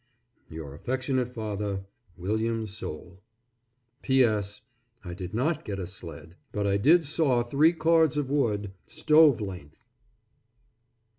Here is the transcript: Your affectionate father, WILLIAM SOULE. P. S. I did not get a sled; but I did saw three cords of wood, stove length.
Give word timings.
Your 0.49 0.73
affectionate 0.73 1.29
father, 1.29 1.85
WILLIAM 2.17 2.65
SOULE. 2.65 3.19
P. 4.01 4.23
S. 4.23 4.61
I 5.05 5.13
did 5.13 5.35
not 5.35 5.63
get 5.63 5.77
a 5.77 5.85
sled; 5.85 6.35
but 6.51 6.65
I 6.65 6.77
did 6.77 7.05
saw 7.05 7.43
three 7.43 7.73
cords 7.73 8.17
of 8.17 8.27
wood, 8.27 8.71
stove 8.87 9.39
length. 9.39 9.83